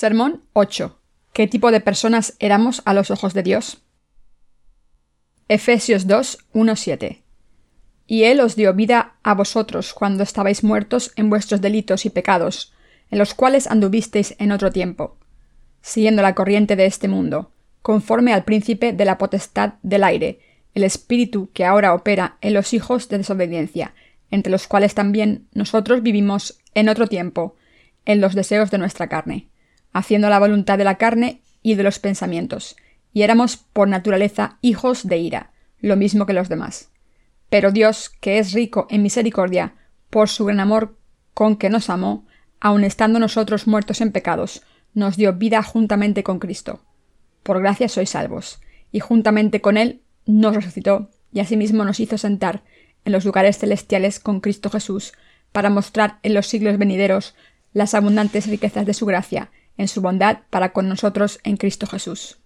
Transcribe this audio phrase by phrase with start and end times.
[0.00, 0.98] Sermón 8.
[1.34, 3.82] ¿Qué tipo de personas éramos a los ojos de Dios?
[5.46, 7.22] Efesios 2, 1, 7.
[8.06, 12.72] Y Él os dio vida a vosotros cuando estabais muertos en vuestros delitos y pecados,
[13.10, 15.18] en los cuales anduvisteis en otro tiempo,
[15.82, 20.40] siguiendo la corriente de este mundo, conforme al príncipe de la potestad del aire,
[20.72, 23.92] el espíritu que ahora opera en los hijos de desobediencia,
[24.30, 27.56] entre los cuales también nosotros vivimos en otro tiempo,
[28.06, 29.49] en los deseos de nuestra carne
[29.92, 32.76] haciendo la voluntad de la carne y de los pensamientos,
[33.12, 36.90] y éramos por naturaleza hijos de ira, lo mismo que los demás.
[37.48, 39.74] Pero Dios, que es rico en misericordia,
[40.08, 40.96] por su gran amor
[41.34, 42.26] con que nos amó,
[42.60, 44.62] aun estando nosotros muertos en pecados,
[44.94, 46.84] nos dio vida juntamente con Cristo.
[47.42, 48.60] Por gracia sois salvos,
[48.92, 52.62] y juntamente con Él nos resucitó, y asimismo nos hizo sentar
[53.04, 55.12] en los lugares celestiales con Cristo Jesús,
[55.52, 57.34] para mostrar en los siglos venideros
[57.72, 62.36] las abundantes riquezas de su gracia, en su bondad para con nosotros en Cristo Jesús.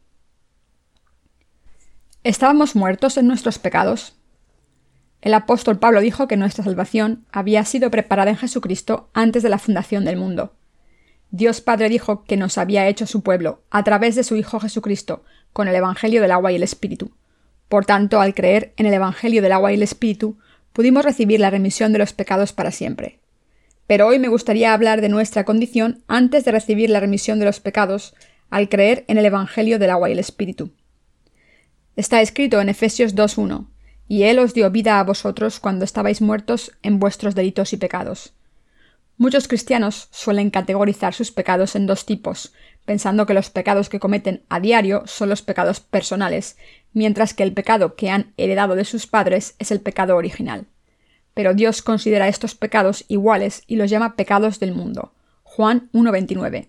[2.23, 4.15] ¿Estábamos muertos en nuestros pecados?
[5.21, 9.59] El apóstol Pablo dijo que nuestra salvación había sido preparada en Jesucristo antes de la
[9.59, 10.55] fundación del mundo.
[11.33, 15.25] Dios Padre dijo que nos había hecho su pueblo a través de su Hijo Jesucristo,
[15.53, 17.11] con el Evangelio del agua y el Espíritu.
[17.69, 20.39] Por tanto, al creer en el Evangelio del agua y el Espíritu,
[20.73, 23.24] pudimos recibir la remisión de los pecados para siempre.
[23.87, 27.61] Pero hoy me gustaría hablar de nuestra condición antes de recibir la remisión de los
[27.61, 28.15] pecados,
[28.49, 30.71] al creer en el Evangelio del agua y el Espíritu.
[31.97, 33.67] Está escrito en Efesios 2.1,
[34.09, 38.33] y Él os dio vida a vosotros cuando estabais muertos en vuestros delitos y pecados.
[39.17, 42.53] Muchos cristianos suelen categorizar sus pecados en dos tipos,
[42.85, 46.57] pensando que los pecados que cometen a diario son los pecados personales,
[46.93, 50.67] mientras que el pecado que han heredado de sus padres es el pecado original
[51.35, 55.13] pero Dios considera estos pecados iguales y los llama pecados del mundo.
[55.43, 56.69] Juan 1.29.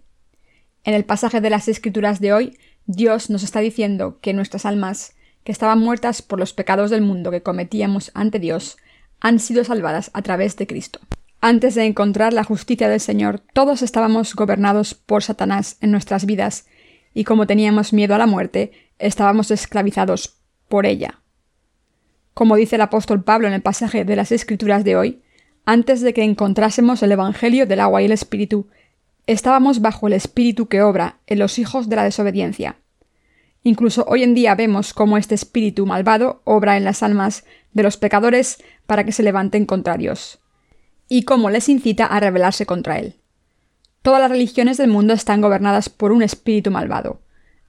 [0.83, 5.15] En el pasaje de las Escrituras de hoy, Dios nos está diciendo que nuestras almas,
[5.43, 8.77] que estaban muertas por los pecados del mundo que cometíamos ante Dios,
[9.19, 10.99] han sido salvadas a través de Cristo.
[11.41, 16.67] Antes de encontrar la justicia del Señor, todos estábamos gobernados por Satanás en nuestras vidas,
[17.13, 20.37] y como teníamos miedo a la muerte, estábamos esclavizados
[20.67, 21.21] por ella.
[22.35, 25.21] Como dice el apóstol Pablo en el pasaje de las Escrituras de hoy,
[25.65, 28.67] antes de que encontrásemos el Evangelio del agua y el Espíritu,
[29.25, 32.75] estábamos bajo el Espíritu que obra en los hijos de la desobediencia.
[33.63, 37.95] Incluso hoy en día vemos cómo este espíritu malvado obra en las almas de los
[37.95, 40.39] pecadores para que se levanten contra Dios,
[41.07, 43.15] y cómo les incita a rebelarse contra Él.
[44.01, 47.21] Todas las religiones del mundo están gobernadas por un espíritu malvado.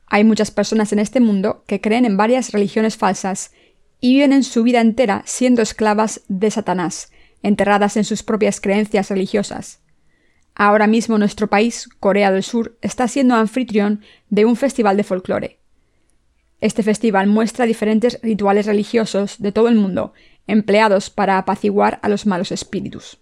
[0.09, 3.53] Hay muchas personas en este mundo que creen en varias religiones falsas
[4.01, 7.11] y viven en su vida entera siendo esclavas de Satanás,
[7.43, 9.81] enterradas en sus propias creencias religiosas.
[10.55, 15.61] Ahora mismo nuestro país, Corea del Sur, está siendo anfitrión de un festival de folclore.
[16.61, 20.15] Este festival muestra diferentes rituales religiosos de todo el mundo,
[20.47, 23.19] empleados para apaciguar a los malos espíritus.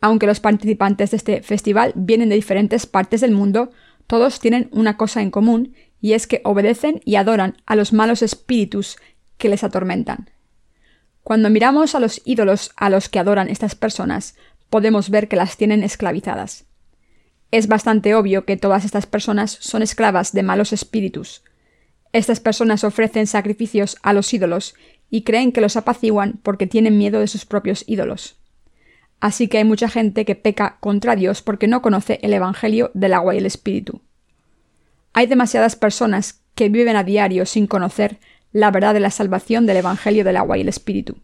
[0.00, 3.70] Aunque los participantes de este festival vienen de diferentes partes del mundo,
[4.08, 8.22] todos tienen una cosa en común, y es que obedecen y adoran a los malos
[8.22, 8.96] espíritus
[9.42, 10.30] que les atormentan.
[11.24, 14.36] Cuando miramos a los ídolos a los que adoran estas personas,
[14.70, 16.66] podemos ver que las tienen esclavizadas.
[17.50, 21.42] Es bastante obvio que todas estas personas son esclavas de malos espíritus.
[22.12, 24.76] Estas personas ofrecen sacrificios a los ídolos
[25.10, 28.36] y creen que los apaciguan porque tienen miedo de sus propios ídolos.
[29.18, 33.12] Así que hay mucha gente que peca contra Dios porque no conoce el Evangelio del
[33.12, 34.02] agua y el Espíritu.
[35.12, 38.20] Hay demasiadas personas que viven a diario sin conocer
[38.52, 41.16] la verdad de la salvación del Evangelio del agua y el Espíritu.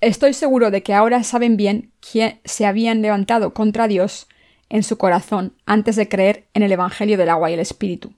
[0.00, 4.28] Estoy seguro de que ahora saben bien quién se habían levantado contra Dios
[4.68, 8.14] en su corazón antes de creer en el Evangelio del agua y el Espíritu.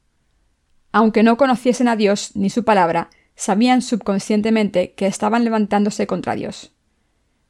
[0.93, 6.73] Aunque no conociesen a Dios ni su palabra, sabían subconscientemente que estaban levantándose contra Dios.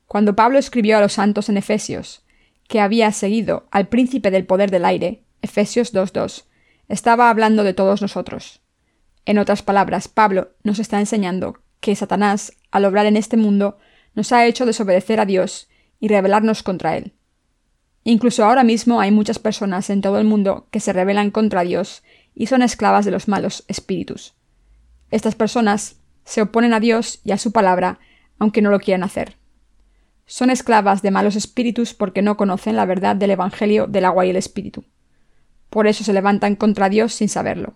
[0.06, 2.24] Cuando Pablo escribió a los santos en Efesios
[2.68, 6.44] que había seguido al príncipe del poder del aire, Efesios 2.2,
[6.88, 8.61] estaba hablando de todos nosotros.
[9.24, 13.78] En otras palabras, Pablo nos está enseñando que Satanás, al obrar en este mundo,
[14.14, 15.68] nos ha hecho desobedecer a Dios
[16.00, 17.14] y rebelarnos contra Él.
[18.04, 22.02] Incluso ahora mismo hay muchas personas en todo el mundo que se rebelan contra Dios
[22.34, 24.34] y son esclavas de los malos espíritus.
[25.10, 28.00] Estas personas se oponen a Dios y a su palabra,
[28.38, 29.36] aunque no lo quieran hacer.
[30.26, 34.30] Son esclavas de malos espíritus porque no conocen la verdad del Evangelio del agua y
[34.30, 34.84] el Espíritu.
[35.68, 37.74] Por eso se levantan contra Dios sin saberlo.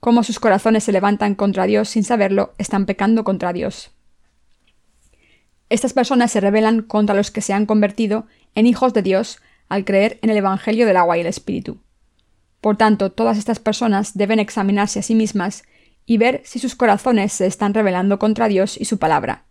[0.00, 3.90] Como sus corazones se levantan contra Dios sin saberlo, están pecando contra Dios.
[5.70, 9.84] Estas personas se rebelan contra los que se han convertido en hijos de Dios al
[9.84, 11.80] creer en el Evangelio del agua y el Espíritu.
[12.60, 15.64] Por tanto, todas estas personas deben examinarse a sí mismas
[16.06, 19.44] y ver si sus corazones se están rebelando contra Dios y su palabra.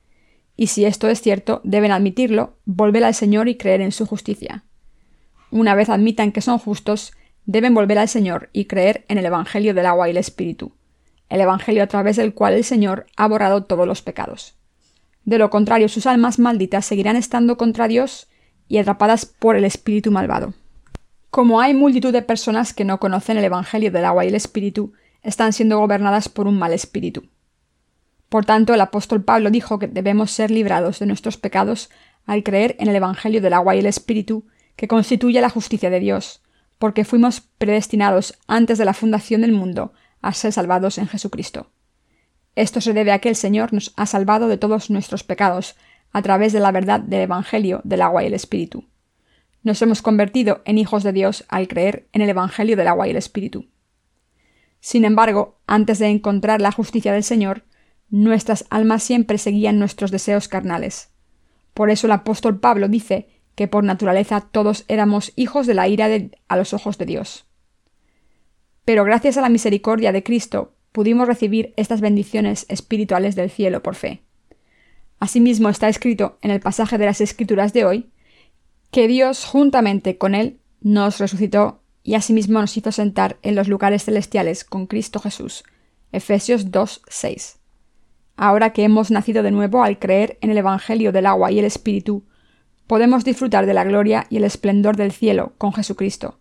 [0.56, 4.64] Y si esto es cierto, deben admitirlo, volver al Señor y creer en su justicia.
[5.52, 7.14] Una vez admitan que son justos,
[7.48, 10.74] deben volver al Señor y creer en el Evangelio del agua y el Espíritu,
[11.30, 14.56] el Evangelio a través del cual el Señor ha borrado todos los pecados.
[15.24, 18.28] De lo contrario, sus almas malditas seguirán estando contra Dios
[18.68, 20.54] y atrapadas por el espíritu malvado.
[21.30, 24.94] Como hay multitud de personas que no conocen el Evangelio del agua y el Espíritu,
[25.24, 27.28] están siendo gobernadas por un mal espíritu.
[28.30, 31.90] Por tanto, el apóstol Pablo dijo que debemos ser librados de nuestros pecados
[32.26, 34.46] al creer en el Evangelio del agua y el Espíritu,
[34.76, 36.42] que constituye la justicia de Dios,
[36.80, 41.72] porque fuimos predestinados antes de la fundación del mundo a ser salvados en Jesucristo.
[42.56, 45.76] Esto se debe a que el Señor nos ha salvado de todos nuestros pecados
[46.12, 48.86] a través de la verdad del Evangelio del agua y el Espíritu.
[49.64, 53.12] Nos hemos convertido en hijos de Dios al creer en el Evangelio del agua y
[53.12, 53.68] el Espíritu.
[54.80, 57.64] Sin embargo, antes de encontrar la justicia del Señor,
[58.10, 61.10] nuestras almas siempre seguían nuestros deseos carnales.
[61.74, 63.28] Por eso el apóstol Pablo dice
[63.58, 66.08] que por naturaleza todos éramos hijos de la ira
[66.48, 67.48] a los ojos de Dios.
[68.86, 73.96] Pero gracias a la misericordia de Cristo pudimos recibir estas bendiciones espirituales del cielo por
[73.96, 74.22] fe.
[75.20, 78.12] Asimismo está escrito en el pasaje de las Escrituras de hoy
[78.92, 84.06] que Dios juntamente con Él nos resucitó y asimismo nos hizo sentar en los lugares
[84.06, 85.64] celestiales con Cristo Jesús.
[86.12, 87.58] Efesios 2, 6.
[88.36, 91.66] Ahora que hemos nacido de nuevo al creer en el Evangelio del agua y el
[91.66, 92.24] Espíritu,
[92.88, 96.40] podemos disfrutar de la gloria y el esplendor del cielo con Jesucristo.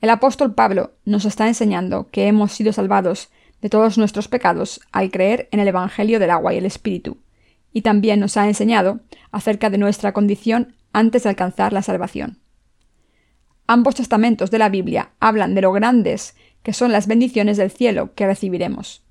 [0.00, 5.10] El apóstol Pablo nos está enseñando que hemos sido salvados de todos nuestros pecados al
[5.10, 7.18] creer en el Evangelio del agua y el Espíritu,
[7.72, 9.00] y también nos ha enseñado
[9.32, 12.38] acerca de nuestra condición antes de alcanzar la salvación.
[13.66, 18.14] Ambos testamentos de la Biblia hablan de lo grandes que son las bendiciones del cielo
[18.14, 19.02] que recibiremos.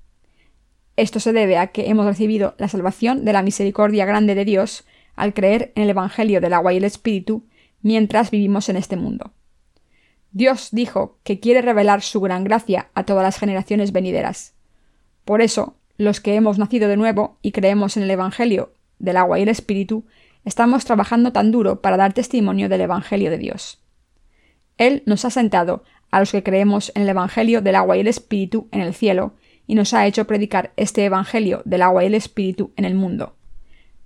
[0.96, 4.84] Esto se debe a que hemos recibido la salvación de la misericordia grande de Dios
[5.18, 7.44] al creer en el Evangelio del agua y el Espíritu
[7.82, 9.32] mientras vivimos en este mundo.
[10.32, 14.54] Dios dijo que quiere revelar su gran gracia a todas las generaciones venideras.
[15.24, 19.38] Por eso, los que hemos nacido de nuevo y creemos en el Evangelio del agua
[19.38, 20.04] y el Espíritu,
[20.44, 23.82] estamos trabajando tan duro para dar testimonio del Evangelio de Dios.
[24.76, 28.06] Él nos ha sentado a los que creemos en el Evangelio del agua y el
[28.06, 29.34] Espíritu en el cielo,
[29.66, 33.34] y nos ha hecho predicar este Evangelio del agua y el Espíritu en el mundo.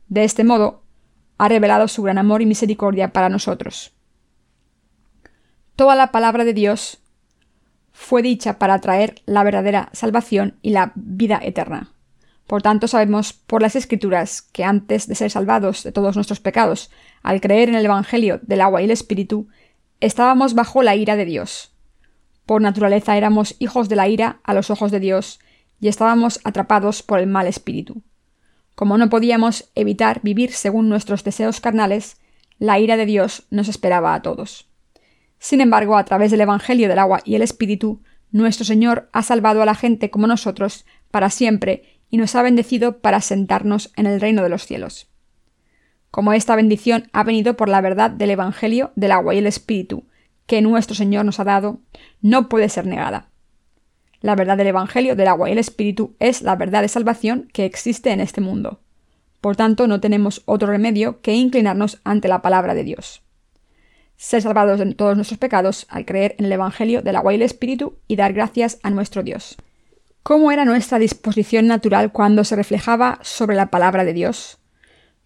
[0.09, 0.82] De este modo,
[1.43, 3.91] ha revelado su gran amor y misericordia para nosotros.
[5.75, 6.99] Toda la palabra de Dios
[7.91, 11.95] fue dicha para traer la verdadera salvación y la vida eterna.
[12.47, 16.93] Por tanto, sabemos por las Escrituras que antes de ser salvados de todos nuestros pecados,
[17.25, 19.49] al creer en el Evangelio del agua y el Espíritu,
[19.99, 21.75] estábamos bajo la ira de Dios.
[22.47, 25.41] Por naturaleza éramos hijos de la ira a los ojos de Dios
[25.81, 28.01] y estábamos atrapados por el mal espíritu.
[28.75, 32.17] Como no podíamos evitar vivir según nuestros deseos carnales,
[32.59, 34.69] la ira de Dios nos esperaba a todos.
[35.39, 39.61] Sin embargo, a través del Evangelio del agua y el Espíritu, nuestro Señor ha salvado
[39.61, 44.21] a la gente como nosotros para siempre y nos ha bendecido para sentarnos en el
[44.21, 45.09] reino de los cielos.
[46.13, 50.07] Como esta bendición ha venido por la verdad del Evangelio del agua y el Espíritu,
[50.47, 51.81] que nuestro Señor nos ha dado,
[52.21, 53.32] no puede ser negada.
[54.23, 57.67] La verdad del Evangelio del agua y el Espíritu es la verdad de salvación que
[57.67, 58.81] existe en este mundo.
[59.43, 63.23] Por tanto, no tenemos otro remedio que inclinarnos ante la palabra de Dios
[64.23, 67.43] ser salvados de todos nuestros pecados al creer en el Evangelio del agua y el
[67.43, 69.57] Espíritu y dar gracias a nuestro Dios.
[70.23, 74.59] ¿Cómo era nuestra disposición natural cuando se reflejaba sobre la palabra de Dios?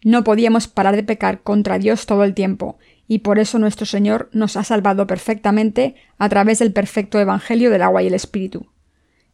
[0.02, 4.30] No podíamos parar de pecar contra Dios todo el tiempo, y por eso nuestro Señor
[4.32, 8.66] nos ha salvado perfectamente a través del perfecto Evangelio del agua y el Espíritu.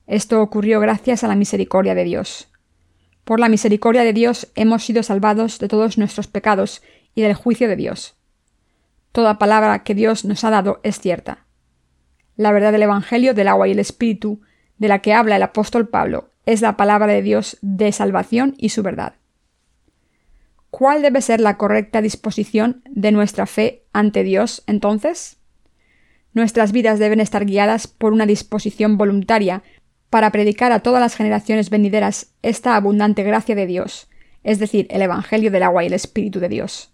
[0.07, 2.49] Esto ocurrió gracias a la misericordia de Dios.
[3.25, 6.83] Por la misericordia de Dios hemos sido salvados de todos nuestros pecados
[7.15, 8.17] y del juicio de Dios.
[9.13, 11.45] Toda palabra que Dios nos ha dado es cierta.
[12.37, 14.41] La verdad del Evangelio del agua y el Espíritu,
[14.79, 18.71] de la que habla el apóstol Pablo, es la palabra de Dios de salvación y
[18.71, 19.15] su verdad.
[20.71, 25.37] ¿Cuál debe ser la correcta disposición de nuestra fe ante Dios entonces?
[26.33, 29.63] Nuestras vidas deben estar guiadas por una disposición voluntaria
[30.13, 34.11] para predicar a todas las generaciones venideras esta abundante gracia de Dios,
[34.45, 36.93] es decir, el Evangelio del agua y el Espíritu de Dios.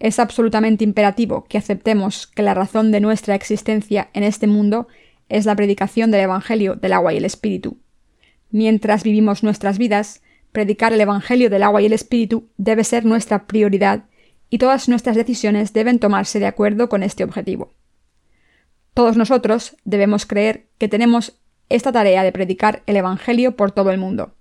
[0.00, 4.88] Es absolutamente imperativo que aceptemos que la razón de nuestra existencia en este mundo
[5.28, 7.78] es la predicación del Evangelio del agua y el Espíritu.
[8.50, 13.46] Mientras vivimos nuestras vidas, predicar el Evangelio del agua y el Espíritu debe ser nuestra
[13.46, 14.06] prioridad
[14.50, 17.72] y todas nuestras decisiones deben tomarse de acuerdo con este objetivo.
[18.94, 23.98] Todos nosotros debemos creer que tenemos esta tarea de predicar el Evangelio por todo el
[23.98, 24.34] mundo.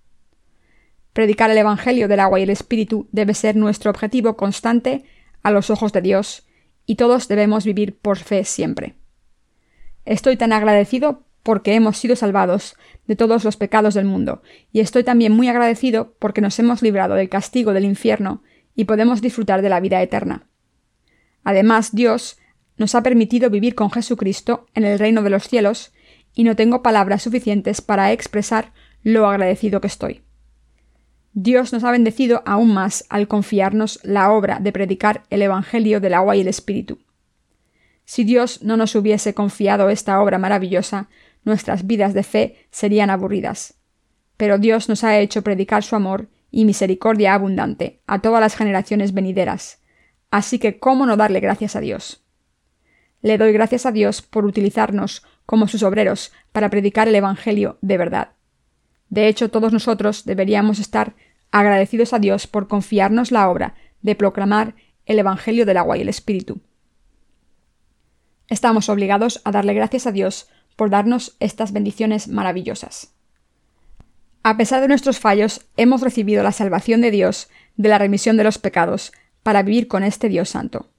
[1.14, 5.04] Predicar el Evangelio del agua y el Espíritu debe ser nuestro objetivo constante
[5.44, 6.46] a los ojos de Dios,
[6.86, 8.96] y todos debemos vivir por fe siempre.
[10.06, 12.76] Estoy tan agradecido porque hemos sido salvados
[13.08, 14.42] de todos los pecados del mundo,
[14.72, 18.44] y estoy también muy agradecido porque nos hemos librado del castigo del infierno
[18.76, 20.48] y podemos disfrutar de la vida eterna.
[21.44, 22.38] Además, Dios
[22.78, 25.94] nos ha permitido vivir con Jesucristo en el reino de los cielos,
[26.38, 30.22] y no tengo palabras suficientes para expresar lo agradecido que estoy.
[31.34, 36.14] Dios nos ha bendecido aún más al confiarnos la obra de predicar el Evangelio del
[36.14, 37.00] agua y el Espíritu.
[38.06, 41.10] Si Dios no nos hubiese confiado esta obra maravillosa,
[41.44, 43.74] nuestras vidas de fe serían aburridas.
[44.38, 49.12] Pero Dios nos ha hecho predicar su amor y misericordia abundante a todas las generaciones
[49.12, 49.82] venideras.
[50.30, 52.24] Así que, ¿cómo no darle gracias a Dios?
[53.24, 57.98] Le doy gracias a Dios por utilizarnos como sus obreros para predicar el Evangelio de
[57.98, 58.32] verdad.
[59.10, 61.16] De hecho, todos nosotros deberíamos estar
[61.50, 64.76] agradecidos a Dios por confiarnos la obra de proclamar
[65.06, 66.60] el Evangelio del agua y el Espíritu.
[68.50, 73.14] Estamos obligados a darle gracias a Dios por darnos estas bendiciones maravillosas.
[74.44, 78.44] A pesar de nuestros fallos, hemos recibido la salvación de Dios de la remisión de
[78.44, 79.14] los pecados
[79.44, 80.90] para vivir con este Dios santo.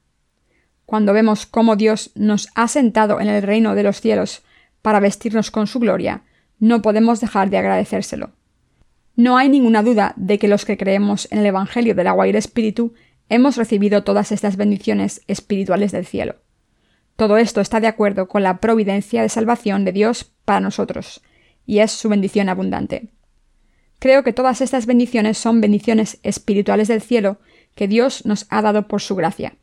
[0.88, 4.40] Cuando vemos cómo Dios nos ha sentado en el reino de los cielos
[4.80, 6.22] para vestirnos con su gloria,
[6.60, 8.30] no podemos dejar de agradecérselo.
[9.14, 12.30] No hay ninguna duda de que los que creemos en el Evangelio del agua y
[12.30, 12.94] el Espíritu
[13.28, 16.36] hemos recibido todas estas bendiciones espirituales del cielo.
[17.16, 21.20] Todo esto está de acuerdo con la providencia de salvación de Dios para nosotros,
[21.66, 23.10] y es su bendición abundante.
[23.98, 27.40] Creo que todas estas bendiciones son bendiciones espirituales del cielo
[27.74, 29.58] que Dios nos ha dado por su gracia.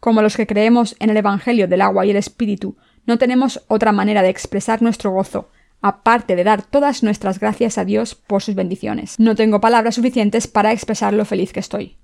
[0.00, 2.76] Como los que creemos en el Evangelio del agua y el Espíritu,
[3.06, 5.48] no tenemos otra manera de expresar nuestro gozo
[5.80, 9.18] aparte de dar todas nuestras gracias a Dios por sus bendiciones.
[9.18, 11.96] No tengo palabras suficientes para expresar lo feliz que estoy.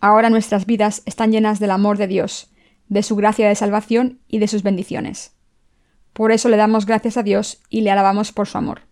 [0.00, 2.50] Ahora nuestras vidas están llenas del amor de Dios,
[2.88, 5.34] de su gracia de salvación y de sus bendiciones.
[6.12, 8.82] Por eso le damos gracias a Dios y le alabamos por su amor.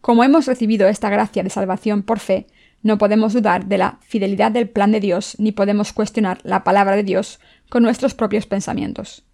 [0.00, 2.46] Como hemos recibido esta gracia de salvación por fe,
[2.82, 6.96] no podemos dudar de la fidelidad del plan de Dios ni podemos cuestionar la palabra
[6.96, 9.24] de Dios con nuestros propios pensamientos.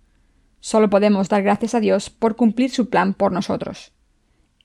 [0.60, 3.92] Solo podemos dar gracias a Dios por cumplir su plan por nosotros.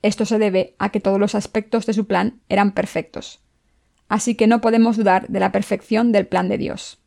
[0.01, 3.41] Esto se debe a que todos los aspectos de su plan eran perfectos.
[4.07, 6.99] Así que no podemos dudar de la perfección del plan de Dios.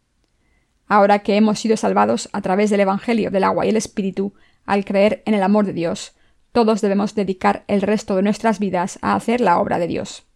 [0.86, 4.34] Ahora que hemos sido salvados a través del Evangelio del agua y el Espíritu,
[4.66, 6.14] al creer en el amor de Dios,
[6.52, 10.26] todos debemos dedicar el resto de nuestras vidas a hacer la obra de Dios.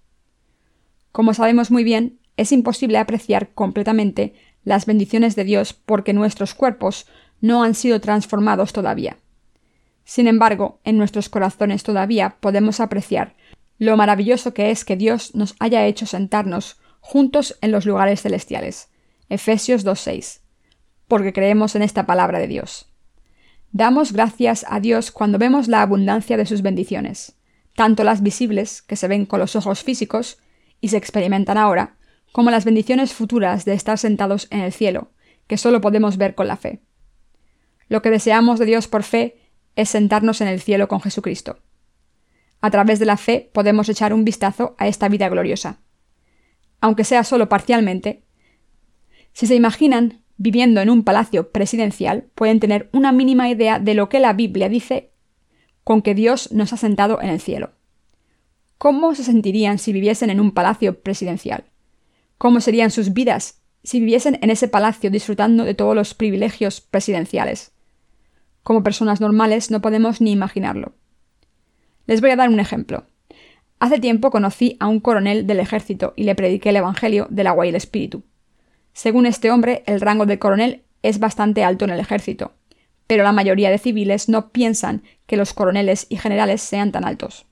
[1.17, 7.07] Como sabemos muy bien, es imposible apreciar completamente las bendiciones de Dios porque nuestros cuerpos
[7.41, 9.17] no han sido transformados todavía.
[10.05, 13.35] Sin embargo, en nuestros corazones todavía podemos apreciar
[13.79, 18.91] lo maravilloso que es que Dios nos haya hecho sentarnos juntos en los lugares celestiales.
[19.31, 20.41] Efesios 2.6.
[21.09, 22.93] Porque creemos en esta palabra de Dios.
[23.73, 27.39] Damos gracias a Dios cuando vemos la abundancia de sus bendiciones,
[27.75, 30.37] tanto las visibles, que se ven con los ojos físicos
[30.81, 31.97] y se experimentan ahora,
[32.33, 35.11] como las bendiciones futuras de estar sentados en el cielo,
[35.47, 36.83] que solo podemos ver con la fe.
[37.89, 39.39] Lo que deseamos de Dios por fe
[39.77, 41.59] es sentarnos en el cielo con Jesucristo.
[42.61, 45.81] A través de la fe podemos echar un vistazo a esta vida gloriosa.
[46.81, 48.25] Aunque sea solo parcialmente,
[49.33, 54.09] si se imaginan viviendo en un palacio presidencial, pueden tener una mínima idea de lo
[54.09, 55.13] que la Biblia dice
[55.85, 57.76] con que Dios nos ha sentado en el cielo.
[58.79, 61.65] ¿Cómo se sentirían si viviesen en un palacio presidencial?
[62.37, 67.73] ¿Cómo serían sus vidas si viviesen en ese palacio disfrutando de todos los privilegios presidenciales?
[68.63, 70.93] Como personas normales no podemos ni imaginarlo.
[72.07, 73.07] Les voy a dar un ejemplo.
[73.79, 77.65] Hace tiempo conocí a un coronel del ejército y le prediqué el Evangelio del agua
[77.65, 78.25] y el Espíritu.
[78.93, 82.53] Según este hombre, el rango de coronel es bastante alto en el ejército,
[83.07, 87.47] pero la mayoría de civiles no piensan que los coroneles y generales sean tan altos.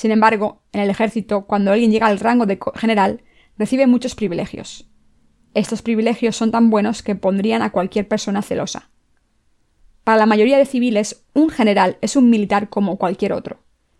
[0.00, 3.20] Sin embargo, en el ejército, cuando alguien llega al rango de general,
[3.58, 4.88] recibe muchos privilegios.
[5.52, 8.88] Estos privilegios son tan buenos que pondrían a cualquier persona celosa.
[10.02, 13.58] Para la mayoría de civiles, un general es un militar como cualquier otro,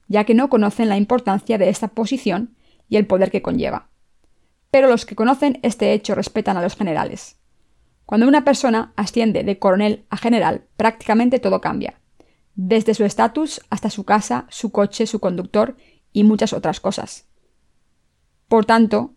[0.08, 2.56] ya que no conocen la importancia de esta posición
[2.88, 3.90] y el poder que conlleva.
[4.70, 7.36] Pero los que conocen este hecho respetan a los generales.
[8.06, 12.00] Cuando una persona asciende de coronel a general, prácticamente todo cambia,
[12.54, 15.76] desde su estatus hasta su casa, su coche, su conductor
[16.12, 17.26] y muchas otras cosas.
[18.48, 19.14] Por tanto,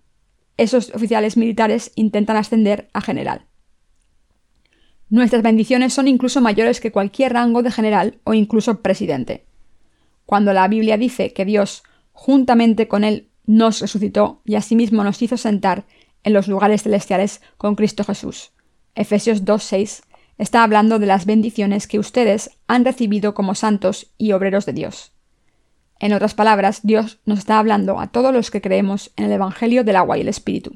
[0.58, 3.48] esos oficiales militares intentan ascender a general.
[5.10, 9.46] Nuestras bendiciones son incluso mayores que cualquier rango de general o incluso presidente.
[10.26, 15.38] Cuando la Biblia dice que Dios, juntamente con Él, nos resucitó y asimismo nos hizo
[15.38, 15.86] sentar
[16.24, 18.52] en los lugares celestiales con Cristo Jesús.
[18.96, 20.04] Efesios 2.6
[20.38, 25.13] está hablando de las bendiciones que ustedes han recibido como santos y obreros de Dios.
[26.04, 29.86] En otras palabras, Dios nos está hablando a todos los que creemos en el Evangelio
[29.86, 30.76] del agua y el Espíritu.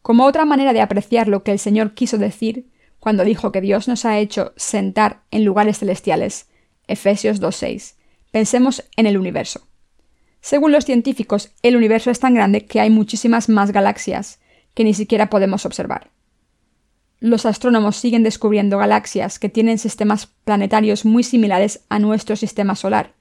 [0.00, 2.68] Como otra manera de apreciar lo que el Señor quiso decir
[3.00, 6.46] cuando dijo que Dios nos ha hecho sentar en lugares celestiales,
[6.86, 7.96] Efesios 2.6,
[8.30, 9.66] pensemos en el universo.
[10.40, 14.38] Según los científicos, el universo es tan grande que hay muchísimas más galaxias
[14.74, 16.12] que ni siquiera podemos observar.
[17.18, 23.17] Los astrónomos siguen descubriendo galaxias que tienen sistemas planetarios muy similares a nuestro sistema solar.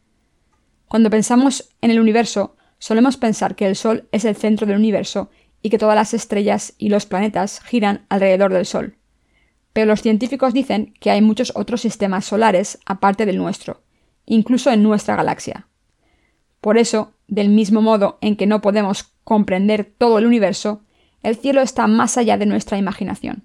[0.88, 5.30] Cuando pensamos en el universo, solemos pensar que el Sol es el centro del universo
[5.62, 8.96] y que todas las estrellas y los planetas giran alrededor del Sol.
[9.74, 13.82] Pero los científicos dicen que hay muchos otros sistemas solares aparte del nuestro,
[14.26, 15.68] incluso en nuestra galaxia.
[16.62, 20.82] Por eso, del mismo modo en que no podemos comprender todo el universo,
[21.22, 23.44] el cielo está más allá de nuestra imaginación.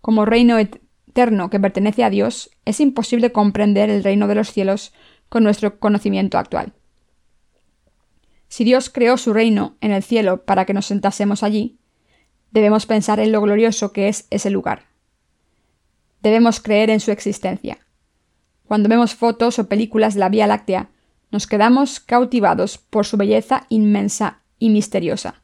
[0.00, 4.92] Como reino eterno que pertenece a Dios, es imposible comprender el reino de los cielos
[5.28, 6.72] con nuestro conocimiento actual.
[8.48, 11.78] Si Dios creó su reino en el cielo para que nos sentásemos allí,
[12.50, 14.84] debemos pensar en lo glorioso que es ese lugar.
[16.22, 17.78] Debemos creer en su existencia.
[18.66, 20.90] Cuando vemos fotos o películas de la Vía Láctea,
[21.30, 25.42] nos quedamos cautivados por su belleza inmensa y misteriosa.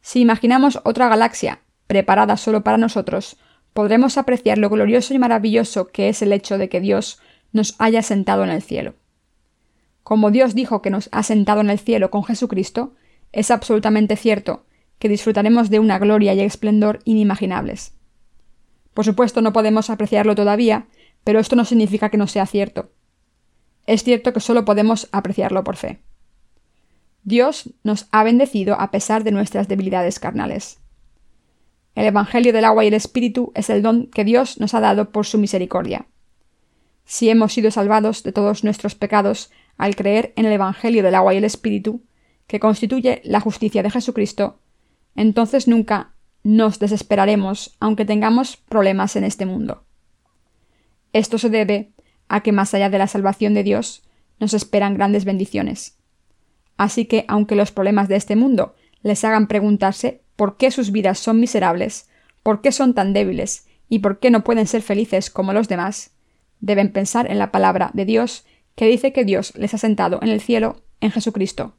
[0.00, 3.36] Si imaginamos otra galaxia preparada solo para nosotros,
[3.72, 7.20] podremos apreciar lo glorioso y maravilloso que es el hecho de que Dios
[7.52, 8.94] nos haya sentado en el cielo
[10.02, 12.94] como Dios dijo que nos ha sentado en el cielo con Jesucristo,
[13.32, 14.66] es absolutamente cierto
[14.98, 17.94] que disfrutaremos de una gloria y esplendor inimaginables.
[18.94, 20.86] Por supuesto, no podemos apreciarlo todavía,
[21.24, 22.90] pero esto no significa que no sea cierto.
[23.86, 26.02] Es cierto que solo podemos apreciarlo por fe.
[27.24, 30.78] Dios nos ha bendecido a pesar de nuestras debilidades carnales.
[31.94, 35.10] El Evangelio del agua y el Espíritu es el don que Dios nos ha dado
[35.10, 36.06] por su misericordia.
[37.04, 41.34] Si hemos sido salvados de todos nuestros pecados al creer en el Evangelio del agua
[41.34, 42.02] y el Espíritu,
[42.46, 44.58] que constituye la justicia de Jesucristo,
[45.14, 46.12] entonces nunca
[46.42, 49.84] nos desesperaremos aunque tengamos problemas en este mundo.
[51.12, 51.92] Esto se debe
[52.28, 54.02] a que más allá de la salvación de Dios
[54.40, 55.98] nos esperan grandes bendiciones.
[56.76, 61.18] Así que aunque los problemas de este mundo les hagan preguntarse por qué sus vidas
[61.18, 62.08] son miserables,
[62.42, 66.12] por qué son tan débiles y por qué no pueden ser felices como los demás,
[66.62, 70.30] deben pensar en la palabra de Dios que dice que Dios les ha sentado en
[70.30, 71.76] el cielo en Jesucristo,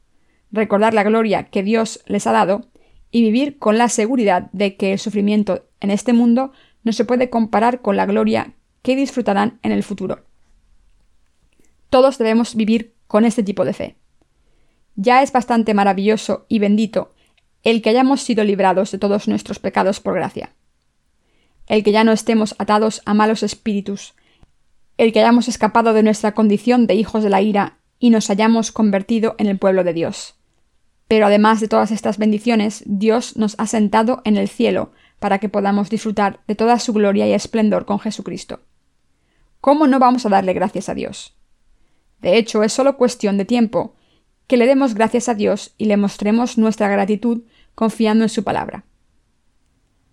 [0.52, 2.68] recordar la gloria que Dios les ha dado
[3.10, 6.52] y vivir con la seguridad de que el sufrimiento en este mundo
[6.84, 10.26] no se puede comparar con la gloria que disfrutarán en el futuro.
[11.90, 13.96] Todos debemos vivir con este tipo de fe.
[14.96, 17.14] Ya es bastante maravilloso y bendito
[17.64, 20.52] el que hayamos sido librados de todos nuestros pecados por gracia.
[21.68, 24.16] El que ya no estemos atados a malos espíritus,
[24.98, 28.72] el que hayamos escapado de nuestra condición de hijos de la ira y nos hayamos
[28.72, 30.36] convertido en el pueblo de Dios.
[31.08, 35.50] Pero además de todas estas bendiciones, Dios nos ha sentado en el cielo para que
[35.50, 38.62] podamos disfrutar de toda su gloria y esplendor con Jesucristo.
[39.62, 41.38] ¿Cómo no vamos a darle gracias a Dios?
[42.22, 43.96] De hecho, es solo cuestión de tiempo
[44.48, 47.44] que le demos gracias a Dios y le mostremos nuestra gratitud
[47.76, 48.86] confiando en su palabra.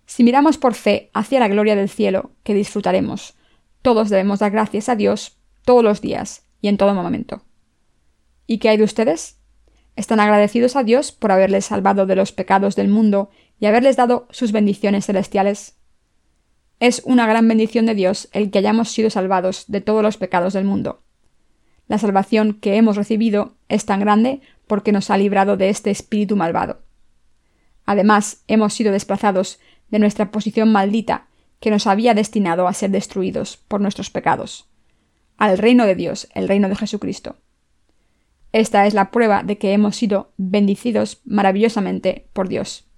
[0.05, 3.35] Si miramos por fe hacia la gloria del cielo que disfrutaremos,
[3.81, 7.43] todos debemos dar gracias a Dios todos los días y en todo momento.
[8.47, 9.37] ¿Y qué hay de ustedes?
[9.95, 14.27] ¿Están agradecidos a Dios por haberles salvado de los pecados del mundo y haberles dado
[14.31, 15.77] sus bendiciones celestiales?
[16.79, 20.53] Es una gran bendición de Dios el que hayamos sido salvados de todos los pecados
[20.53, 21.03] del mundo.
[21.87, 26.35] La salvación que hemos recibido es tan grande porque nos ha librado de este espíritu
[26.35, 26.81] malvado.
[27.85, 31.27] Además, hemos sido desplazados de nuestra posición maldita
[31.61, 34.67] que nos había destinado a ser destruidos por nuestros pecados,
[35.37, 37.37] al reino de Dios, el reino de Jesucristo.
[38.51, 42.89] Esta es la prueba de que hemos sido bendecidos maravillosamente por Dios.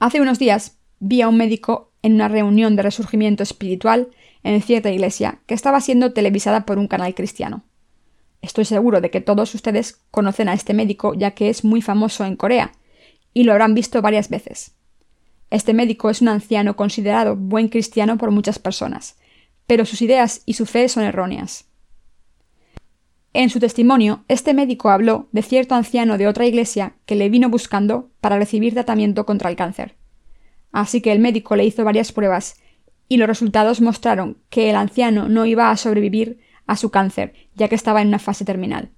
[0.00, 4.08] Hace unos días vi a un médico en una reunión de resurgimiento espiritual
[4.42, 7.64] en cierta iglesia que estaba siendo televisada por un canal cristiano.
[8.42, 12.24] Estoy seguro de que todos ustedes conocen a este médico ya que es muy famoso
[12.24, 12.72] en Corea
[13.32, 14.74] y lo habrán visto varias veces.
[15.50, 19.18] Este médico es un anciano considerado buen cristiano por muchas personas,
[19.66, 21.66] pero sus ideas y su fe son erróneas.
[23.32, 27.48] En su testimonio, este médico habló de cierto anciano de otra iglesia que le vino
[27.48, 29.96] buscando para recibir tratamiento contra el cáncer.
[30.72, 32.60] Así que el médico le hizo varias pruebas
[33.08, 37.68] y los resultados mostraron que el anciano no iba a sobrevivir a su cáncer, ya
[37.68, 38.90] que estaba en una fase terminal.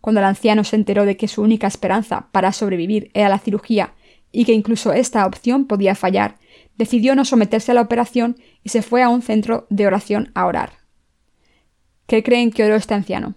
[0.00, 3.94] Cuando el anciano se enteró de que su única esperanza para sobrevivir era la cirugía
[4.32, 6.38] y que incluso esta opción podía fallar,
[6.76, 10.46] decidió no someterse a la operación y se fue a un centro de oración a
[10.46, 10.72] orar.
[12.06, 13.34] ¿Qué creen que oró este anciano?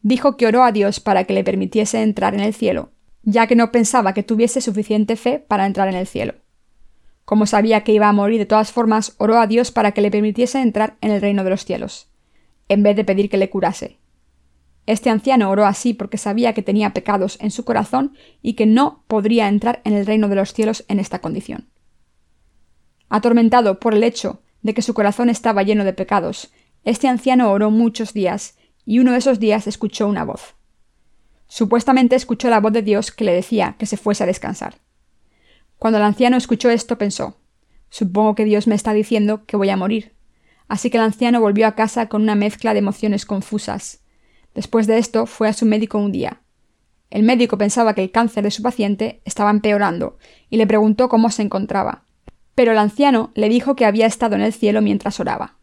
[0.00, 2.90] Dijo que oró a Dios para que le permitiese entrar en el cielo,
[3.22, 6.34] ya que no pensaba que tuviese suficiente fe para entrar en el cielo.
[7.24, 10.10] Como sabía que iba a morir de todas formas, oró a Dios para que le
[10.10, 12.08] permitiese entrar en el reino de los cielos,
[12.68, 13.98] en vez de pedir que le curase.
[14.86, 19.04] Este anciano oró así porque sabía que tenía pecados en su corazón y que no
[19.06, 21.68] podría entrar en el reino de los cielos en esta condición.
[23.08, 26.52] Atormentado por el hecho de que su corazón estaba lleno de pecados,
[26.84, 30.56] este anciano oró muchos días, y uno de esos días escuchó una voz.
[31.46, 34.76] Supuestamente escuchó la voz de Dios que le decía que se fuese a descansar.
[35.78, 37.36] Cuando el anciano escuchó esto pensó
[37.90, 40.16] Supongo que Dios me está diciendo que voy a morir.
[40.66, 44.01] Así que el anciano volvió a casa con una mezcla de emociones confusas.
[44.54, 46.40] Después de esto fue a su médico un día.
[47.10, 51.30] El médico pensaba que el cáncer de su paciente estaba empeorando y le preguntó cómo
[51.30, 52.04] se encontraba.
[52.54, 55.56] Pero el anciano le dijo que había estado en el cielo mientras oraba.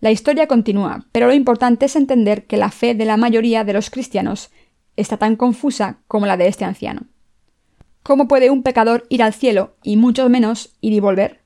[0.00, 3.74] La historia continúa, pero lo importante es entender que la fe de la mayoría de
[3.74, 4.50] los cristianos
[4.96, 7.02] está tan confusa como la de este anciano.
[8.02, 11.42] ¿Cómo puede un pecador ir al cielo y mucho menos ir y volver?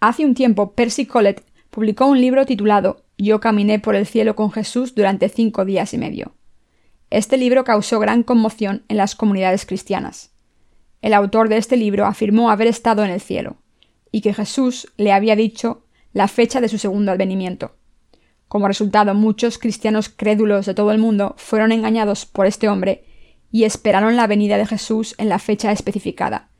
[0.00, 4.50] Hace un tiempo Percy Collett publicó un libro titulado Yo caminé por el cielo con
[4.50, 6.34] Jesús durante cinco días y medio.
[7.08, 10.32] Este libro causó gran conmoción en las comunidades cristianas.
[11.02, 13.58] El autor de este libro afirmó haber estado en el cielo,
[14.10, 17.76] y que Jesús le había dicho la fecha de su segundo advenimiento.
[18.48, 23.04] Como resultado, muchos cristianos crédulos de todo el mundo fueron engañados por este hombre
[23.52, 26.50] y esperaron la venida de Jesús en la fecha especificada,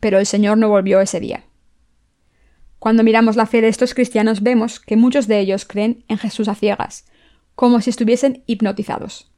[0.00, 1.44] pero el Señor no volvió ese día.
[2.80, 6.48] Cuando miramos la fe de estos cristianos vemos que muchos de ellos creen en Jesús
[6.48, 7.04] a ciegas,
[7.54, 9.30] como si estuviesen hipnotizados.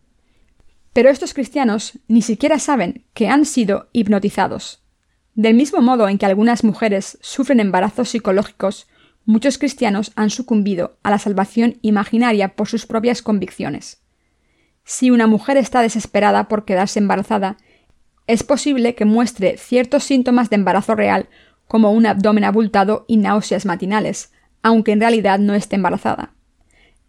[0.93, 4.85] Pero estos cristianos ni siquiera saben que han sido hipnotizados.
[5.35, 8.87] Del mismo modo en que algunas mujeres sufren embarazos psicológicos,
[9.25, 14.03] muchos cristianos han sucumbido a la salvación imaginaria por sus propias convicciones.
[14.85, 17.57] Si una mujer está desesperada por quedarse embarazada,
[18.29, 21.29] es posible que muestre ciertos síntomas de embarazo real,
[21.73, 24.31] como un abdomen abultado y náuseas matinales,
[24.63, 26.35] aunque en realidad no esté embarazada.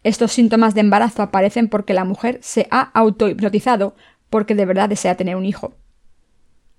[0.04, 3.94] Estos síntomas de embarazo aparecen porque la mujer se ha autohipnotizado
[4.30, 5.74] porque de verdad desea tener un hijo.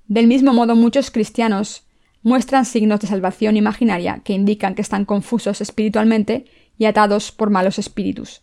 [0.07, 1.85] Del mismo modo, muchos cristianos
[2.23, 6.45] muestran signos de salvación imaginaria que indican que están confusos espiritualmente
[6.79, 8.41] y atados por malos espíritus.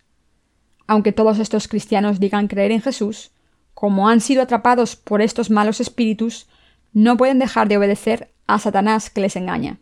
[0.87, 3.33] Aunque todos estos cristianos digan creer en Jesús,
[3.75, 6.47] como han sido atrapados por estos malos espíritus,
[6.93, 9.81] no pueden dejar de obedecer a Satanás que les engaña.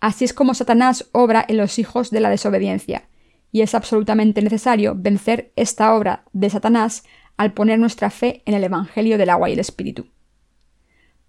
[0.00, 3.08] Así es como Satanás obra en los hijos de la desobediencia,
[3.52, 7.04] y es absolutamente necesario vencer esta obra de Satanás
[7.36, 10.08] al poner nuestra fe en el Evangelio del agua y el Espíritu.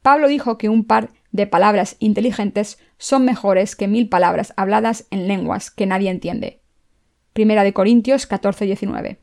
[0.02, 5.28] Pablo dijo que un par de palabras inteligentes son mejores que mil palabras habladas en
[5.28, 6.62] lenguas que nadie entiende.
[7.34, 9.18] Primera de Corintios 14-19.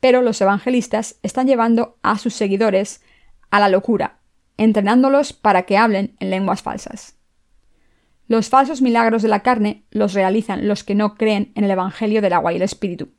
[0.00, 3.02] Pero los evangelistas están llevando a sus seguidores
[3.50, 4.21] a la locura,
[4.62, 7.16] entrenándolos para que hablen en lenguas falsas.
[8.28, 12.22] Los falsos milagros de la carne los realizan los que no creen en el Evangelio
[12.22, 13.10] del agua y el Espíritu.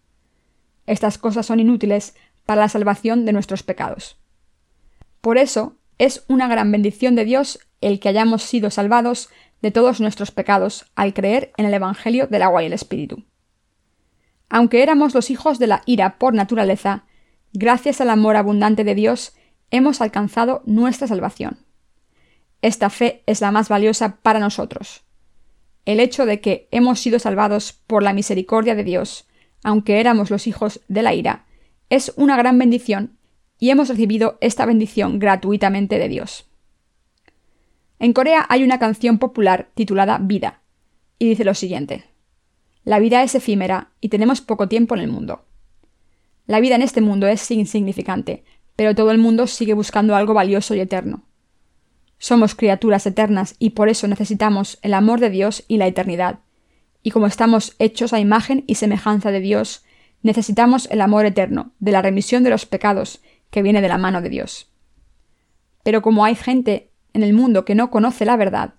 [0.88, 4.18] Estas cosas son inútiles para la salvación de nuestros pecados.
[5.22, 9.30] Por eso, es una gran bendición de Dios el que hayamos sido salvados
[9.62, 13.24] de todos nuestros pecados al creer en el Evangelio del agua y el Espíritu.
[14.50, 17.06] Aunque éramos los hijos de la ira por naturaleza,
[17.54, 19.36] gracias al amor abundante de Dios,
[19.74, 21.58] hemos alcanzado nuestra salvación.
[22.62, 25.04] Esta fe es la más valiosa para nosotros.
[25.86, 29.28] El hecho de que hemos sido salvados por la misericordia de Dios,
[29.64, 31.46] aunque éramos los hijos de la ira,
[31.90, 33.18] es una gran bendición
[33.58, 36.46] y hemos recibido esta bendición gratuitamente de Dios.
[37.98, 40.62] En Corea hay una canción popular titulada Vida,
[41.18, 42.06] y dice lo siguiente.
[42.84, 45.46] La vida es efímera y tenemos poco tiempo en el mundo.
[46.46, 48.44] La vida en este mundo es insignificante,
[48.76, 51.24] pero todo el mundo sigue buscando algo valioso y eterno.
[52.18, 56.40] Somos criaturas eternas y por eso necesitamos el amor de Dios y la eternidad.
[57.02, 59.84] Y como estamos hechos a imagen y semejanza de Dios,
[60.22, 64.22] necesitamos el amor eterno, de la remisión de los pecados, que viene de la mano
[64.22, 64.72] de Dios.
[65.84, 68.74] Pero como hay gente en el mundo que no conoce la verdad,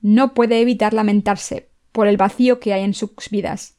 [0.00, 3.76] no puede evitar lamentarse por el vacío que hay en sus vidas.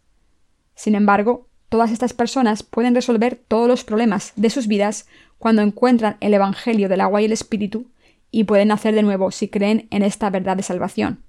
[0.75, 6.17] Sin embargo, todas estas personas pueden resolver todos los problemas de sus vidas cuando encuentran
[6.19, 7.91] el Evangelio del agua y el Espíritu
[8.31, 11.23] y pueden nacer de nuevo si creen en esta verdad de salvación.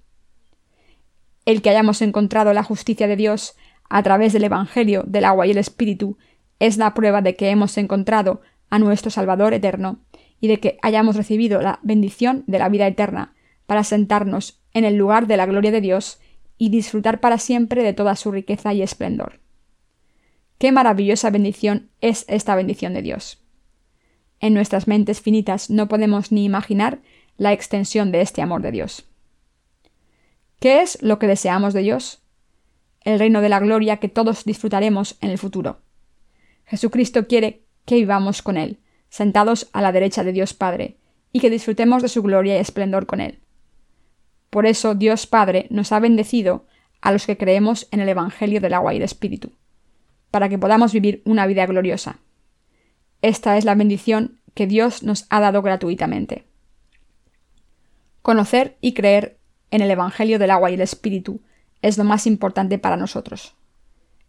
[1.45, 3.57] El que hayamos encontrado la justicia de Dios
[3.89, 6.19] a través del Evangelio del agua y el Espíritu
[6.59, 8.41] es la prueba de que hemos encontrado
[8.71, 10.01] a nuestro Salvador eterno
[10.41, 13.35] y de que hayamos recibido la bendición de la vida eterna
[13.67, 16.21] para sentarnos en el lugar de la gloria de Dios
[16.59, 19.41] y disfrutar para siempre de toda su riqueza y esplendor.
[20.59, 23.46] Qué maravillosa bendición es esta bendición de Dios.
[24.41, 26.99] En nuestras mentes finitas no podemos ni imaginar
[27.37, 29.05] la extensión de este amor de Dios.
[30.61, 32.23] ¿Qué es lo que deseamos de Dios?
[33.03, 35.81] El reino de la gloria que todos disfrutaremos en el futuro.
[36.65, 40.97] Jesucristo quiere que vivamos con Él, sentados a la derecha de Dios Padre,
[41.33, 43.41] y que disfrutemos de su gloria y esplendor con Él.
[44.51, 46.67] Por eso Dios Padre nos ha bendecido
[47.01, 49.53] a los que creemos en el Evangelio del agua y el Espíritu,
[50.31, 52.19] para que podamos vivir una vida gloriosa.
[53.23, 56.45] Esta es la bendición que Dios nos ha dado gratuitamente.
[58.23, 59.39] Conocer y creer
[59.71, 61.43] en el Evangelio del agua y el Espíritu
[61.83, 63.55] es lo más importante para nosotros.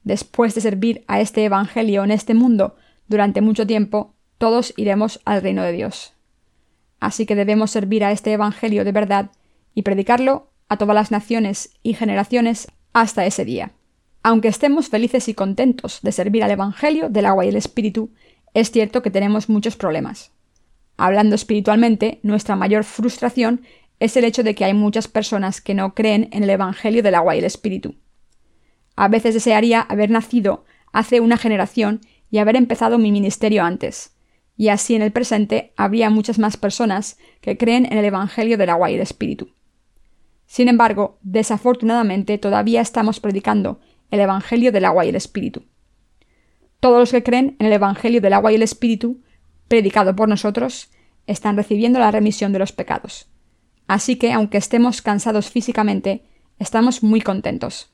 [0.04, 2.76] Después de servir a este Evangelio en este mundo
[3.08, 6.14] durante mucho tiempo, todos iremos al reino de Dios.
[7.00, 9.32] Así que debemos servir a este Evangelio de verdad
[9.74, 13.72] y predicarlo a todas las naciones y generaciones hasta ese día.
[14.24, 18.12] Aunque estemos felices y contentos de servir al Evangelio del agua y el Espíritu,
[18.54, 20.32] es cierto que tenemos muchos problemas.
[20.98, 23.62] Hablando espiritualmente, nuestra mayor frustración
[24.00, 27.16] es el hecho de que hay muchas personas que no creen en el Evangelio del
[27.16, 27.96] agua y el Espíritu.
[28.96, 34.16] A veces desearía haber nacido hace una generación y haber empezado mi ministerio antes,
[34.58, 38.72] y así en el presente habría muchas más personas que creen en el Evangelio del
[38.72, 39.50] agua y el Espíritu.
[40.48, 43.80] Sin embargo, desafortunadamente todavía estamos predicando
[44.10, 45.64] el Evangelio del agua y el Espíritu.
[46.80, 49.22] Todos los que creen en el Evangelio del agua y el Espíritu,
[49.68, 50.90] predicado por nosotros,
[51.26, 53.28] están recibiendo la remisión de los pecados.
[53.88, 56.24] Así que, aunque estemos cansados físicamente,
[56.60, 57.92] estamos muy contentos.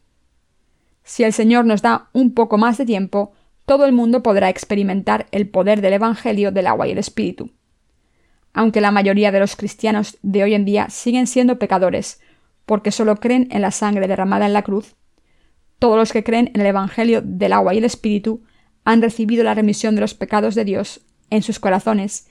[1.03, 3.33] Si el Señor nos da un poco más de tiempo,
[3.65, 7.51] todo el mundo podrá experimentar el poder del Evangelio del agua y el Espíritu.
[8.53, 12.21] Aunque la mayoría de los cristianos de hoy en día siguen siendo pecadores,
[12.65, 14.95] porque solo creen en la sangre derramada en la cruz,
[15.79, 18.43] todos los que creen en el Evangelio del agua y el Espíritu
[18.85, 22.27] han recibido la remisión de los pecados de Dios en sus corazones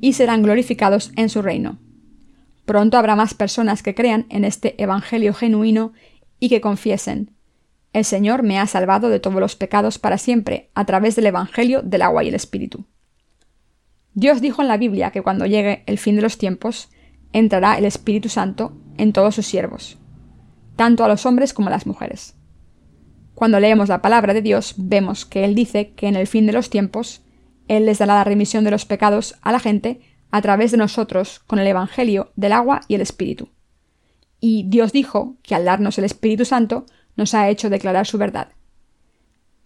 [0.00, 1.78] y serán glorificados en su reino.
[2.64, 5.92] Pronto habrá más personas que crean en este Evangelio genuino
[6.38, 7.30] y que confiesen,
[7.92, 11.82] el Señor me ha salvado de todos los pecados para siempre a través del Evangelio
[11.82, 12.86] del agua y el Espíritu.
[14.14, 16.90] Dios dijo en la Biblia que cuando llegue el fin de los tiempos,
[17.32, 19.98] entrará el Espíritu Santo en todos sus siervos,
[20.76, 22.34] tanto a los hombres como a las mujeres.
[23.34, 26.52] Cuando leemos la palabra de Dios, vemos que Él dice que en el fin de
[26.52, 27.22] los tiempos,
[27.68, 31.40] Él les dará la remisión de los pecados a la gente a través de nosotros
[31.46, 33.48] con el Evangelio del agua y el Espíritu.
[34.40, 38.48] Y Dios dijo que al darnos el Espíritu Santo, nos ha hecho declarar su verdad.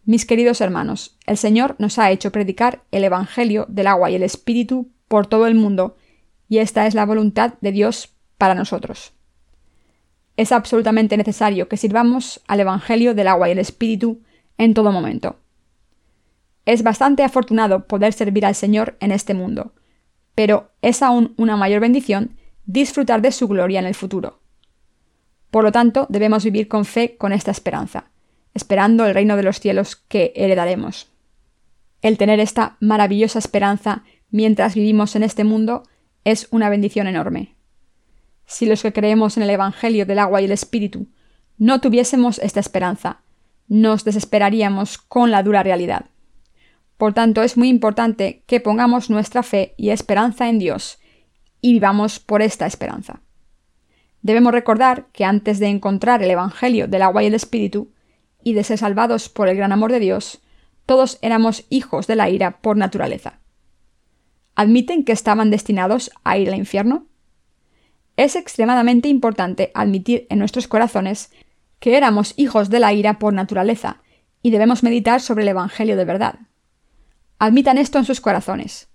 [0.05, 4.23] Mis queridos hermanos, el Señor nos ha hecho predicar el Evangelio del agua y el
[4.23, 5.97] Espíritu por todo el mundo,
[6.49, 9.16] y esta es la voluntad de Dios para nosotros.
[10.37, 14.23] Es absolutamente necesario que sirvamos al Evangelio del agua y el Espíritu
[14.59, 15.37] en todo momento.
[16.67, 19.73] Es bastante afortunado poder servir al Señor en este mundo,
[20.35, 24.41] pero es aún una mayor bendición disfrutar de su gloria en el futuro.
[25.51, 28.11] Por lo tanto, debemos vivir con fe con esta esperanza,
[28.53, 31.09] esperando el reino de los cielos que heredaremos.
[32.03, 35.85] El tener esta maravillosa esperanza mientras vivimos en este mundo
[36.25, 37.56] es una bendición enorme.
[38.47, 41.09] Si los que creemos en el Evangelio del agua y el Espíritu
[41.59, 43.23] no tuviésemos esta esperanza,
[43.69, 46.07] nos desesperaríamos con la dura realidad.
[46.97, 50.99] Por tanto, es muy importante que pongamos nuestra fe y esperanza en Dios
[51.61, 53.21] y vivamos por esta esperanza.
[54.23, 57.93] Debemos recordar que antes de encontrar el Evangelio del agua y el Espíritu,
[58.43, 60.41] y de ser salvados por el gran amor de Dios,
[60.87, 63.41] todos éramos hijos de la ira por naturaleza.
[64.55, 67.07] ¿Admiten que estaban destinados a ir al infierno?
[68.17, 71.31] Es extremadamente importante admitir en nuestros corazones
[71.81, 74.03] que éramos hijos de la ira por naturaleza,
[74.43, 76.39] y debemos meditar sobre el Evangelio de verdad.
[77.39, 78.89] Admitan esto en sus corazones.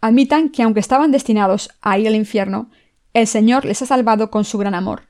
[0.00, 2.70] Admitan que aunque estaban destinados a ir al infierno,
[3.12, 5.02] el Señor les ha salvado con su gran amor,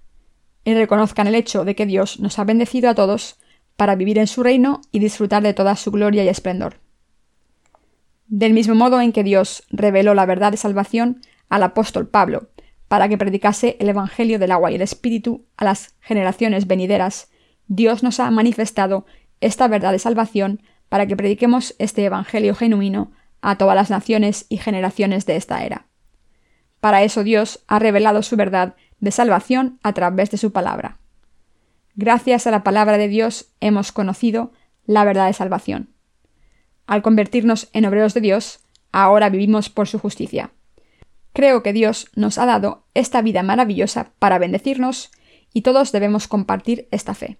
[0.64, 3.38] y reconozcan el hecho de que Dios nos ha bendecido a todos
[3.76, 6.80] para vivir en su reino y disfrutar de toda su gloria y esplendor.
[8.26, 12.48] Del mismo modo en que Dios reveló la verdad de salvación al apóstol Pablo,
[12.88, 17.30] para que predicase el Evangelio del agua y el Espíritu a las generaciones venideras,
[17.66, 19.06] Dios nos ha manifestado
[19.40, 24.58] esta verdad de salvación para que prediquemos este Evangelio genuino a todas las naciones y
[24.58, 25.86] generaciones de esta era.
[26.80, 30.98] Para eso Dios ha revelado su verdad de salvación a través de su palabra.
[31.94, 34.52] Gracias a la palabra de Dios hemos conocido
[34.84, 35.90] la verdad de salvación.
[36.86, 38.60] Al convertirnos en obreros de Dios,
[38.92, 40.52] ahora vivimos por su justicia.
[41.36, 45.10] Creo que Dios nos ha dado esta vida maravillosa para bendecirnos
[45.52, 47.36] y todos debemos compartir esta fe.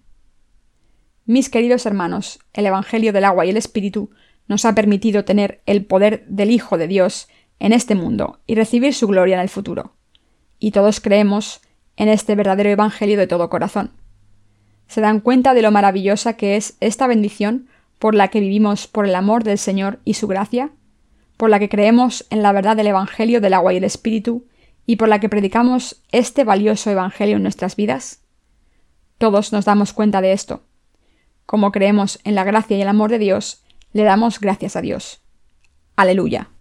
[1.25, 4.11] Mis queridos hermanos, el Evangelio del agua y el Espíritu
[4.47, 8.93] nos ha permitido tener el poder del Hijo de Dios en este mundo y recibir
[8.93, 9.95] su gloria en el futuro.
[10.59, 11.61] Y todos creemos
[11.95, 13.93] en este verdadero Evangelio de todo corazón.
[14.87, 19.07] ¿Se dan cuenta de lo maravillosa que es esta bendición por la que vivimos por
[19.07, 20.69] el amor del Señor y su gracia?
[21.37, 24.47] Por la que creemos en la verdad del Evangelio del agua y el Espíritu,
[24.85, 28.23] y por la que predicamos este valioso Evangelio en nuestras vidas?
[29.17, 30.63] Todos nos damos cuenta de esto.
[31.45, 35.21] Como creemos en la gracia y el amor de Dios, le damos gracias a Dios.
[35.95, 36.56] Aleluya.